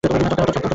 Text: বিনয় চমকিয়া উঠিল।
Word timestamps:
বিনয় 0.03 0.19
চমকিয়া 0.21 0.45
উঠিল। 0.47 0.61